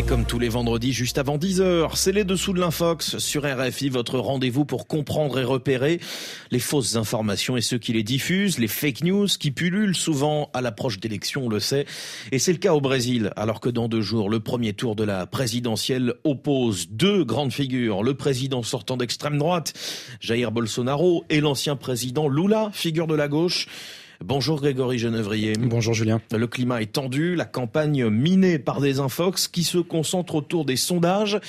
Et 0.00 0.02
comme 0.02 0.24
tous 0.24 0.38
les 0.38 0.48
vendredis, 0.48 0.94
juste 0.94 1.18
avant 1.18 1.36
10h, 1.36 1.90
c'est 1.94 2.12
les 2.12 2.24
dessous 2.24 2.54
de 2.54 2.58
l'Infox 2.58 3.18
sur 3.18 3.42
RFI, 3.44 3.90
votre 3.90 4.18
rendez-vous 4.18 4.64
pour 4.64 4.86
comprendre 4.86 5.38
et 5.38 5.44
repérer 5.44 6.00
les 6.50 6.58
fausses 6.58 6.96
informations 6.96 7.58
et 7.58 7.60
ceux 7.60 7.76
qui 7.76 7.92
les 7.92 8.02
diffusent, 8.02 8.58
les 8.58 8.66
fake 8.66 9.04
news 9.04 9.26
qui 9.26 9.50
pullulent 9.50 9.94
souvent 9.94 10.48
à 10.54 10.62
l'approche 10.62 11.00
d'élections, 11.00 11.44
on 11.44 11.48
le 11.50 11.60
sait. 11.60 11.84
Et 12.32 12.38
c'est 12.38 12.52
le 12.52 12.56
cas 12.56 12.72
au 12.72 12.80
Brésil, 12.80 13.30
alors 13.36 13.60
que 13.60 13.68
dans 13.68 13.88
deux 13.88 14.00
jours, 14.00 14.30
le 14.30 14.40
premier 14.40 14.72
tour 14.72 14.96
de 14.96 15.04
la 15.04 15.26
présidentielle 15.26 16.14
oppose 16.24 16.88
deux 16.88 17.22
grandes 17.22 17.52
figures, 17.52 18.02
le 18.02 18.14
président 18.14 18.62
sortant 18.62 18.96
d'extrême 18.96 19.36
droite, 19.36 19.74
Jair 20.18 20.50
Bolsonaro, 20.50 21.26
et 21.28 21.40
l'ancien 21.40 21.76
président 21.76 22.26
Lula, 22.26 22.70
figure 22.72 23.06
de 23.06 23.14
la 23.14 23.28
gauche. 23.28 23.68
Bonjour 24.22 24.60
Grégory 24.60 24.98
Genevrier. 24.98 25.54
Bonjour 25.58 25.94
Julien. 25.94 26.20
Le 26.30 26.46
climat 26.46 26.82
est 26.82 26.92
tendu, 26.92 27.34
la 27.36 27.46
campagne 27.46 28.10
minée 28.10 28.58
par 28.58 28.82
des 28.82 29.00
infox 29.00 29.48
qui 29.48 29.64
se 29.64 29.78
concentrent 29.78 30.34
autour 30.34 30.66
des 30.66 30.76
sondages 30.76 31.40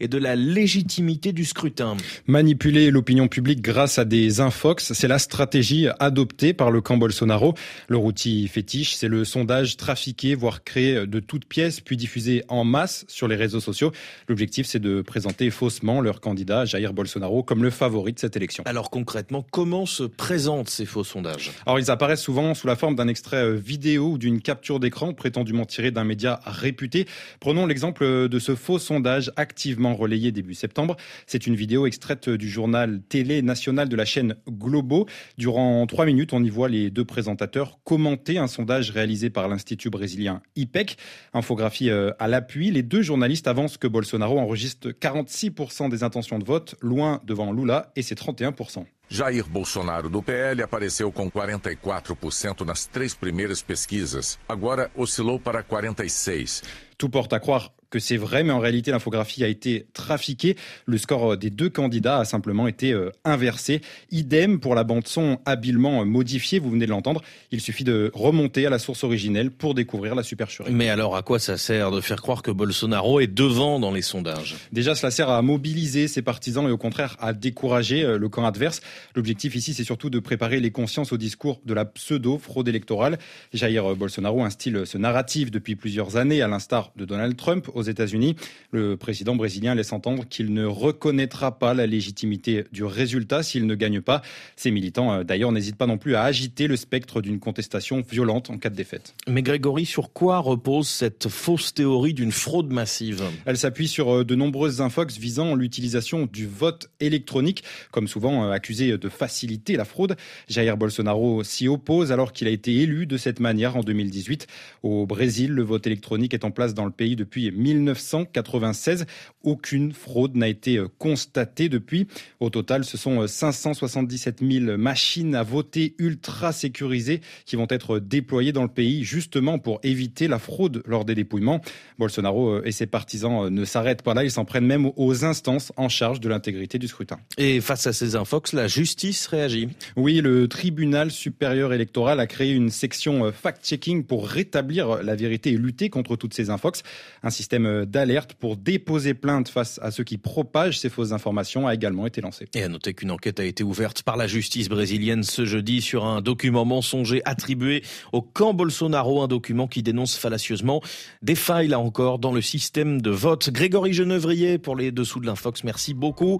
et 0.00 0.06
de 0.06 0.18
la 0.18 0.36
légitimité 0.36 1.32
du 1.32 1.44
scrutin. 1.44 1.96
Manipuler 2.28 2.92
l'opinion 2.92 3.26
publique 3.26 3.62
grâce 3.62 3.98
à 3.98 4.04
des 4.04 4.40
infox, 4.40 4.92
c'est 4.92 5.08
la 5.08 5.18
stratégie 5.18 5.88
adoptée 5.98 6.52
par 6.52 6.70
le 6.70 6.80
camp 6.80 6.98
Bolsonaro. 6.98 7.54
Leur 7.88 8.04
outil 8.04 8.46
fétiche, 8.46 8.94
c'est 8.94 9.08
le 9.08 9.24
sondage 9.24 9.76
trafiqué, 9.76 10.36
voire 10.36 10.62
créé 10.62 11.06
de 11.06 11.20
toutes 11.20 11.46
pièces, 11.46 11.80
puis 11.80 11.96
diffusé 11.96 12.44
en 12.48 12.62
masse 12.62 13.06
sur 13.08 13.26
les 13.26 13.34
réseaux 13.34 13.58
sociaux. 13.58 13.90
L'objectif, 14.28 14.66
c'est 14.66 14.78
de 14.78 15.00
présenter 15.00 15.50
faussement 15.50 16.00
leur 16.00 16.20
candidat, 16.20 16.64
Jair 16.64 16.92
Bolsonaro, 16.92 17.42
comme 17.42 17.64
le 17.64 17.70
favori 17.70 18.12
de 18.12 18.20
cette 18.20 18.36
élection. 18.36 18.62
Alors 18.66 18.90
concrètement, 18.90 19.44
comment 19.50 19.86
se 19.86 20.04
présentent 20.04 20.68
ces 20.68 20.86
faux 20.86 21.04
sondages? 21.04 21.50
Alors 21.66 21.80
ils 21.80 21.90
apparaissent 21.90 22.17
souvent 22.18 22.52
sous 22.52 22.66
la 22.66 22.76
forme 22.76 22.94
d'un 22.94 23.08
extrait 23.08 23.42
euh, 23.42 23.54
vidéo 23.54 24.12
ou 24.12 24.18
d'une 24.18 24.42
capture 24.42 24.80
d'écran 24.80 25.14
prétendument 25.14 25.64
tiré 25.64 25.90
d'un 25.90 26.04
média 26.04 26.40
réputé. 26.44 27.06
Prenons 27.40 27.64
l'exemple 27.64 28.28
de 28.28 28.38
ce 28.38 28.54
faux 28.54 28.78
sondage 28.78 29.32
activement 29.36 29.94
relayé 29.94 30.32
début 30.32 30.52
septembre. 30.52 30.96
C'est 31.26 31.46
une 31.46 31.54
vidéo 31.54 31.86
extraite 31.86 32.28
du 32.28 32.50
journal 32.50 33.00
télé 33.08 33.40
national 33.40 33.88
de 33.88 33.96
la 33.96 34.04
chaîne 34.04 34.36
Globo. 34.48 35.06
Durant 35.38 35.86
trois 35.86 36.04
minutes, 36.04 36.32
on 36.32 36.44
y 36.44 36.50
voit 36.50 36.68
les 36.68 36.90
deux 36.90 37.04
présentateurs 37.04 37.78
commenter 37.84 38.38
un 38.38 38.46
sondage 38.46 38.90
réalisé 38.90 39.30
par 39.30 39.48
l'Institut 39.48 39.90
brésilien 39.90 40.42
IPEC. 40.56 40.96
Infographie 41.32 41.90
euh, 41.90 42.10
à 42.18 42.28
l'appui, 42.28 42.70
les 42.70 42.82
deux 42.82 43.02
journalistes 43.02 43.46
avancent 43.46 43.78
que 43.78 43.86
Bolsonaro 43.86 44.38
enregistre 44.38 44.90
46% 44.90 45.88
des 45.88 46.02
intentions 46.02 46.38
de 46.38 46.44
vote, 46.44 46.74
loin 46.80 47.20
devant 47.24 47.52
Lula 47.52 47.92
et 47.96 48.02
ses 48.02 48.14
31%. 48.14 48.84
Jair 49.08 49.46
Bolsonaro 49.48 50.10
do 50.10 50.22
PL 50.22 50.62
apareceu 50.62 51.10
com 51.10 51.30
44% 51.30 52.64
nas 52.64 52.86
três 52.86 53.14
primeiras 53.14 53.62
pesquisas. 53.62 54.38
Agora 54.48 54.90
oscilou 54.94 55.40
para 55.40 55.62
46. 55.62 56.62
Tout 56.96 57.08
porte 57.08 57.34
à 57.34 57.40
croire 57.40 57.70
que 57.90 57.98
c'est 57.98 58.16
vrai, 58.16 58.44
mais 58.44 58.52
en 58.52 58.58
réalité, 58.58 58.90
l'infographie 58.90 59.44
a 59.44 59.48
été 59.48 59.86
trafiquée. 59.94 60.56
Le 60.86 60.98
score 60.98 61.36
des 61.36 61.50
deux 61.50 61.70
candidats 61.70 62.18
a 62.18 62.24
simplement 62.24 62.68
été 62.68 62.92
euh, 62.92 63.10
inversé. 63.24 63.80
Idem 64.10 64.60
pour 64.60 64.74
la 64.74 64.84
bande-son 64.84 65.38
habilement 65.46 66.04
modifiée, 66.04 66.58
vous 66.58 66.70
venez 66.70 66.86
de 66.86 66.90
l'entendre. 66.90 67.22
Il 67.50 67.60
suffit 67.60 67.84
de 67.84 68.10
remonter 68.14 68.66
à 68.66 68.70
la 68.70 68.78
source 68.78 69.04
originelle 69.04 69.50
pour 69.50 69.74
découvrir 69.74 70.14
la 70.14 70.22
supercherie. 70.22 70.72
Mais 70.72 70.90
alors, 70.90 71.16
à 71.16 71.22
quoi 71.22 71.38
ça 71.38 71.56
sert 71.56 71.90
de 71.90 72.00
faire 72.00 72.20
croire 72.20 72.42
que 72.42 72.50
Bolsonaro 72.50 73.20
est 73.20 73.26
devant 73.26 73.80
dans 73.80 73.92
les 73.92 74.02
sondages? 74.02 74.56
Déjà, 74.72 74.94
cela 74.94 75.10
sert 75.10 75.30
à 75.30 75.40
mobiliser 75.40 76.08
ses 76.08 76.22
partisans 76.22 76.68
et 76.68 76.70
au 76.70 76.78
contraire 76.78 77.16
à 77.20 77.32
décourager 77.32 78.02
euh, 78.02 78.18
le 78.18 78.28
camp 78.28 78.44
adverse. 78.44 78.80
L'objectif 79.14 79.54
ici, 79.54 79.72
c'est 79.72 79.84
surtout 79.84 80.10
de 80.10 80.18
préparer 80.18 80.60
les 80.60 80.70
consciences 80.70 81.12
au 81.12 81.16
discours 81.16 81.60
de 81.64 81.72
la 81.72 81.84
pseudo-fraude 81.84 82.68
électorale. 82.68 83.18
Jair 83.54 83.96
Bolsonaro 83.96 84.42
instille 84.42 84.82
ce 84.84 84.98
narratif 84.98 85.50
depuis 85.50 85.76
plusieurs 85.76 86.16
années, 86.16 86.42
à 86.42 86.48
l'instar 86.48 86.92
de 86.96 87.04
Donald 87.04 87.36
Trump 87.36 87.68
aux 87.78 87.82
États-Unis. 87.82 88.36
Le 88.72 88.96
président 88.96 89.34
brésilien 89.34 89.74
laisse 89.74 89.92
entendre 89.92 90.26
qu'il 90.28 90.52
ne 90.52 90.64
reconnaîtra 90.64 91.58
pas 91.58 91.74
la 91.74 91.86
légitimité 91.86 92.64
du 92.72 92.84
résultat 92.84 93.42
s'il 93.42 93.66
ne 93.66 93.74
gagne 93.74 94.00
pas. 94.00 94.22
Ses 94.56 94.70
militants, 94.70 95.12
euh, 95.12 95.24
d'ailleurs, 95.24 95.52
n'hésitent 95.52 95.76
pas 95.76 95.86
non 95.86 95.98
plus 95.98 96.14
à 96.14 96.22
agiter 96.22 96.66
le 96.66 96.76
spectre 96.76 97.20
d'une 97.22 97.38
contestation 97.38 98.02
violente 98.08 98.50
en 98.50 98.58
cas 98.58 98.70
de 98.70 98.74
défaite. 98.74 99.14
Mais 99.26 99.42
Grégory, 99.42 99.86
sur 99.86 100.12
quoi 100.12 100.38
repose 100.38 100.88
cette 100.88 101.28
fausse 101.28 101.72
théorie 101.72 102.14
d'une 102.14 102.32
fraude 102.32 102.70
massive? 102.70 103.22
Elle 103.46 103.56
s'appuie 103.56 103.88
sur 103.88 104.18
euh, 104.18 104.24
de 104.24 104.34
nombreuses 104.34 104.80
infox 104.80 105.16
visant 105.16 105.54
l'utilisation 105.54 106.26
du 106.30 106.46
vote 106.46 106.90
électronique, 107.00 107.64
comme 107.92 108.08
souvent 108.08 108.44
euh, 108.44 108.50
accusé 108.50 108.98
de 108.98 109.08
faciliter 109.08 109.76
la 109.76 109.84
fraude. 109.84 110.16
Jair 110.48 110.76
Bolsonaro 110.76 111.44
s'y 111.44 111.68
oppose 111.68 112.12
alors 112.12 112.32
qu'il 112.32 112.48
a 112.48 112.50
été 112.50 112.74
élu 112.76 113.06
de 113.06 113.16
cette 113.16 113.40
manière 113.40 113.76
en 113.76 113.80
2018. 113.80 114.46
Au 114.82 115.06
Brésil, 115.06 115.52
le 115.52 115.62
vote 115.62 115.86
électronique 115.86 116.34
est 116.34 116.44
en 116.44 116.50
place 116.50 116.74
dans 116.74 116.84
le 116.84 116.90
pays 116.90 117.16
depuis 117.16 117.50
1996. 117.74 119.06
Aucune 119.42 119.92
fraude 119.92 120.36
n'a 120.36 120.48
été 120.48 120.76
euh, 120.76 120.88
constatée 120.98 121.68
depuis. 121.68 122.06
Au 122.40 122.50
total, 122.50 122.84
ce 122.84 122.96
sont 122.96 123.26
577 123.26 124.42
euh, 124.42 124.66
000 124.66 124.78
machines 124.78 125.34
à 125.34 125.42
voter 125.42 125.94
ultra 125.98 126.52
sécurisées 126.52 127.20
qui 127.46 127.56
vont 127.56 127.66
être 127.70 127.98
déployées 127.98 128.52
dans 128.52 128.62
le 128.62 128.68
pays 128.68 129.04
justement 129.04 129.58
pour 129.58 129.80
éviter 129.82 130.28
la 130.28 130.38
fraude 130.38 130.82
lors 130.86 131.04
des 131.04 131.14
dépouillements. 131.14 131.60
Bolsonaro 131.98 132.48
euh, 132.48 132.62
et 132.64 132.72
ses 132.72 132.86
partisans 132.86 133.48
ne 133.48 133.64
s'arrêtent 133.64 134.02
pas 134.02 134.14
là, 134.14 134.24
ils 134.24 134.30
s'en 134.30 134.44
prennent 134.44 134.66
même 134.66 134.90
aux 134.96 135.24
instances 135.24 135.72
en 135.76 135.88
charge 135.88 136.20
de 136.20 136.28
l'intégrité 136.28 136.78
du 136.78 136.88
scrutin. 136.88 137.18
Et 137.36 137.60
face 137.60 137.86
à 137.86 137.92
ces 137.92 138.16
infox, 138.16 138.52
la 138.52 138.66
justice 138.66 139.26
réagit 139.26 139.68
Oui, 139.96 140.20
le 140.20 140.48
tribunal 140.48 141.10
supérieur 141.10 141.72
électoral 141.72 142.20
a 142.20 142.26
créé 142.26 142.52
une 142.52 142.70
section 142.70 143.30
fact-checking 143.32 144.04
pour 144.04 144.26
rétablir 144.26 145.02
la 145.02 145.14
vérité 145.14 145.50
et 145.50 145.56
lutter 145.56 145.90
contre 145.90 146.16
toutes 146.16 146.34
ces 146.34 146.50
infox. 146.50 146.82
Un 147.22 147.30
d'alerte 147.58 148.34
pour 148.34 148.56
déposer 148.56 149.14
plainte 149.14 149.48
face 149.48 149.78
à 149.82 149.90
ceux 149.90 150.04
qui 150.04 150.18
propagent 150.18 150.78
ces 150.78 150.90
fausses 150.90 151.12
informations 151.12 151.66
a 151.66 151.74
également 151.74 152.06
été 152.06 152.20
lancé. 152.20 152.46
Et 152.54 152.62
à 152.62 152.68
noter 152.68 152.94
qu'une 152.94 153.10
enquête 153.10 153.40
a 153.40 153.44
été 153.44 153.64
ouverte 153.64 154.02
par 154.02 154.16
la 154.16 154.26
justice 154.26 154.68
brésilienne 154.68 155.22
ce 155.22 155.44
jeudi 155.44 155.80
sur 155.80 156.04
un 156.04 156.20
document 156.20 156.64
mensonger 156.64 157.22
attribué 157.24 157.82
au 158.12 158.22
camp 158.22 158.54
Bolsonaro, 158.54 159.22
un 159.22 159.28
document 159.28 159.66
qui 159.66 159.82
dénonce 159.82 160.16
fallacieusement 160.16 160.82
des 161.22 161.34
failles 161.34 161.68
là 161.68 161.78
encore 161.78 162.18
dans 162.18 162.32
le 162.32 162.42
système 162.42 163.00
de 163.00 163.10
vote. 163.10 163.50
Grégory 163.50 163.92
Genevrier 163.92 164.58
pour 164.58 164.76
les 164.76 164.92
dessous 164.92 165.20
de 165.20 165.26
l'infox, 165.26 165.64
merci 165.64 165.94
beaucoup. 165.94 166.36